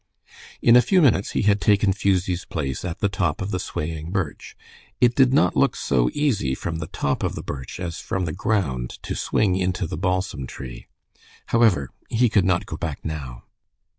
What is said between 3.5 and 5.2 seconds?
the swaying birch. It